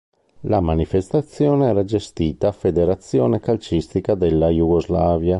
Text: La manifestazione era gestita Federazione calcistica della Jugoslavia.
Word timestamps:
La 0.45 0.61
manifestazione 0.61 1.67
era 1.67 1.83
gestita 1.83 2.51
Federazione 2.51 3.39
calcistica 3.39 4.15
della 4.15 4.49
Jugoslavia. 4.49 5.29